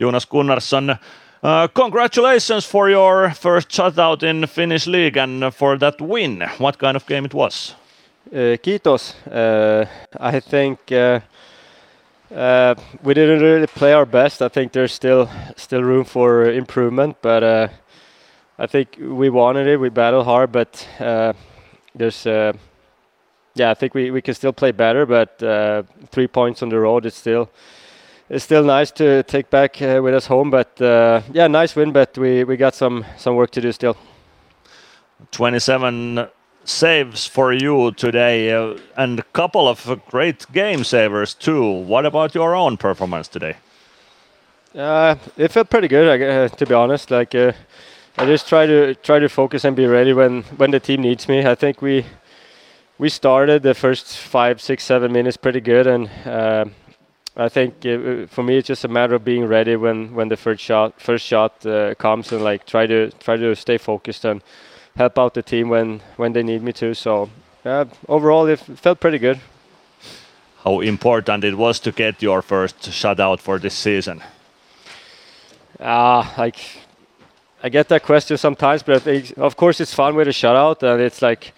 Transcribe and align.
Jonas 0.00 0.24
Gunnarsson. 0.24 0.98
Uh, 1.42 1.68
congratulations 1.68 2.64
for 2.64 2.88
your 2.88 3.30
first 3.30 3.68
shutout 3.68 4.22
in 4.22 4.46
Finnish 4.46 4.86
league 4.86 5.18
and 5.18 5.54
for 5.54 5.76
that 5.76 6.00
win. 6.00 6.40
What 6.58 6.78
kind 6.78 6.96
of 6.96 7.06
game 7.06 7.26
it 7.26 7.34
was? 7.34 7.74
Uh, 8.32 8.56
kiitos. 8.56 9.14
Uh, 9.30 9.84
I 10.18 10.40
think 10.40 10.78
uh, 10.92 11.20
uh, 12.34 12.74
we 13.02 13.12
didn't 13.12 13.42
really 13.42 13.66
play 13.66 13.92
our 13.92 14.06
best. 14.06 14.40
I 14.40 14.48
think 14.48 14.72
there's 14.72 14.92
still 14.92 15.28
still 15.56 15.82
room 15.82 16.04
for 16.04 16.50
improvement, 16.50 17.16
but 17.20 17.42
uh, 17.42 17.68
I 18.58 18.66
think 18.66 18.96
we 18.98 19.28
wanted 19.28 19.66
it. 19.66 19.80
We 19.80 19.90
battled 19.90 20.24
hard, 20.24 20.50
but 20.50 20.88
there's 21.94 22.26
yeah, 23.54 23.70
I 23.70 23.74
think 23.74 23.94
we, 23.94 24.10
we 24.10 24.22
can 24.22 24.34
still 24.34 24.52
play 24.52 24.72
better. 24.72 25.04
But 25.04 25.38
three 26.10 26.28
points 26.28 26.62
on 26.62 26.70
the 26.70 26.78
road 26.78 27.04
is 27.04 27.14
still 27.14 27.50
it's 28.30 28.44
still 28.44 28.62
nice 28.62 28.92
to 28.92 29.24
take 29.24 29.50
back 29.50 29.82
uh, 29.82 30.00
with 30.02 30.14
us 30.14 30.26
home. 30.26 30.50
But 30.50 30.80
uh, 30.80 31.22
yeah, 31.32 31.48
nice 31.48 31.74
win. 31.74 31.92
But 31.92 32.16
we, 32.16 32.44
we 32.44 32.56
got 32.56 32.74
some 32.74 33.04
some 33.18 33.34
work 33.34 33.50
to 33.50 33.60
do 33.60 33.72
still. 33.72 33.96
27 35.32 36.28
saves 36.64 37.26
for 37.26 37.52
you 37.52 37.92
today, 37.92 38.52
uh, 38.52 38.78
and 38.96 39.18
a 39.18 39.24
couple 39.32 39.68
of 39.68 40.00
great 40.08 40.50
game 40.52 40.84
savers 40.84 41.34
too. 41.34 41.62
What 41.70 42.06
about 42.06 42.34
your 42.34 42.54
own 42.54 42.76
performance 42.76 43.28
today? 43.28 43.56
Uh, 44.74 45.16
it 45.36 45.50
felt 45.50 45.68
pretty 45.68 45.88
good, 45.88 46.22
uh, 46.22 46.48
to 46.48 46.66
be 46.66 46.74
honest. 46.74 47.10
Like 47.10 47.34
uh, 47.34 47.52
I 48.16 48.26
just 48.26 48.48
try 48.48 48.66
to 48.66 48.94
try 48.94 49.18
to 49.18 49.28
focus 49.28 49.64
and 49.64 49.74
be 49.74 49.86
ready 49.86 50.12
when 50.12 50.44
when 50.56 50.70
the 50.70 50.80
team 50.80 51.02
needs 51.02 51.28
me. 51.28 51.44
I 51.44 51.56
think 51.56 51.82
we 51.82 52.06
we 52.96 53.08
started 53.08 53.62
the 53.62 53.74
first 53.74 54.16
five, 54.16 54.60
six, 54.60 54.84
seven 54.84 55.12
minutes 55.12 55.36
pretty 55.36 55.60
good, 55.60 55.86
and 55.86 56.08
I 57.40 57.48
think 57.48 57.86
uh, 57.86 58.26
for 58.26 58.42
me 58.42 58.58
it's 58.58 58.68
just 58.68 58.84
a 58.84 58.88
matter 58.88 59.14
of 59.14 59.24
being 59.24 59.46
ready 59.46 59.74
when 59.74 60.14
when 60.14 60.28
the 60.28 60.36
first 60.36 60.62
shot 60.62 61.00
first 61.00 61.26
shot 61.26 61.64
uh, 61.64 61.94
comes 61.94 62.32
and 62.32 62.44
like 62.44 62.66
try 62.66 62.86
to 62.86 63.10
try 63.18 63.36
to 63.36 63.56
stay 63.56 63.78
focused 63.78 64.26
and 64.26 64.42
help 64.96 65.18
out 65.18 65.32
the 65.32 65.42
team 65.42 65.70
when 65.70 66.00
when 66.16 66.32
they 66.34 66.42
need 66.42 66.62
me 66.62 66.72
to. 66.72 66.94
So 66.94 67.30
yeah, 67.64 67.84
overall 68.08 68.46
it 68.46 68.58
felt 68.58 69.00
pretty 69.00 69.18
good. 69.18 69.40
How 70.64 70.80
important 70.80 71.44
it 71.44 71.54
was 71.56 71.80
to 71.80 71.92
get 71.92 72.22
your 72.22 72.42
first 72.42 72.90
shutout 72.90 73.40
for 73.40 73.58
this 73.58 73.74
season? 73.74 74.22
Ah, 75.80 76.34
uh, 76.34 76.42
like 76.42 76.58
I 77.62 77.70
get 77.70 77.88
that 77.88 78.02
question 78.02 78.36
sometimes, 78.36 78.82
but 78.82 79.02
think, 79.02 79.32
of 79.38 79.56
course 79.56 79.80
it's 79.80 79.94
fun 79.94 80.14
with 80.14 80.28
a 80.28 80.32
shutout 80.32 80.82
and 80.82 81.00
it's 81.00 81.22
like 81.22 81.54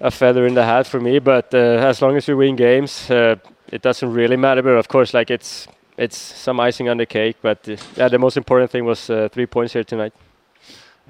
a 0.00 0.10
feather 0.10 0.44
in 0.44 0.54
the 0.54 0.64
hat 0.64 0.88
for 0.88 1.00
me. 1.00 1.20
But 1.20 1.54
uh, 1.54 1.88
as 1.88 2.02
long 2.02 2.16
as 2.16 2.26
we 2.26 2.34
win 2.34 2.56
games 2.56 3.08
uh, 3.10 3.36
it 3.72 3.82
doesn't 3.82 4.12
really 4.12 4.36
matter. 4.36 4.62
But 4.62 4.76
of 4.76 4.88
course, 4.88 5.14
like 5.14 5.30
it's 5.30 5.68
it's 5.96 6.16
some 6.16 6.60
icing 6.60 6.88
on 6.88 6.96
the 6.96 7.06
cake. 7.06 7.36
But 7.42 7.68
uh, 7.68 7.76
yeah, 7.96 8.08
the 8.08 8.18
most 8.18 8.36
important 8.36 8.70
thing 8.70 8.84
was 8.84 9.10
uh, 9.10 9.28
three 9.32 9.46
points 9.46 9.72
here 9.72 9.84
tonight. 9.84 10.12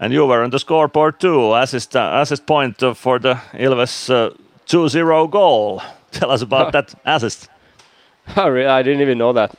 And 0.00 0.12
you 0.12 0.26
were 0.26 0.42
on 0.44 0.50
the 0.50 0.58
scoreboard 0.58 1.18
too, 1.20 1.54
assist 1.54 1.96
uh, 1.96 2.20
assist 2.22 2.46
point 2.46 2.78
for 2.96 3.18
the 3.18 3.34
Ilves 3.52 4.10
2-0 4.66 5.30
goal. 5.30 5.82
Tell 6.10 6.30
us 6.30 6.42
about 6.42 6.72
that 6.76 6.94
assist. 7.04 7.48
Oh, 8.36 8.48
really? 8.48 8.66
I 8.66 8.82
didn't 8.82 9.00
even 9.00 9.18
know 9.18 9.32
that. 9.32 9.54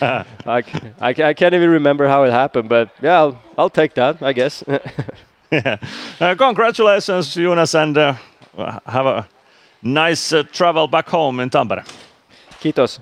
I, 0.46 0.62
I, 1.00 1.08
I, 1.08 1.34
can't 1.34 1.54
even 1.54 1.70
remember 1.70 2.06
how 2.06 2.24
it 2.24 2.30
happened, 2.30 2.68
but 2.68 2.90
yeah, 3.00 3.18
I'll, 3.18 3.42
I'll 3.56 3.70
take 3.70 3.94
that, 3.94 4.22
I 4.22 4.34
guess. 4.34 4.62
yeah. 5.50 5.78
Uh, 6.20 6.34
congratulations, 6.34 7.34
Jonas, 7.34 7.74
and 7.74 7.96
uh, 7.96 8.14
have 8.84 9.06
a 9.06 9.28
nice 9.82 10.32
uh, 10.32 10.42
travel 10.42 10.88
back 10.88 11.08
home 11.08 11.40
in 11.40 11.48
Tampere. 11.48 11.84
Kiitos. 12.62 13.00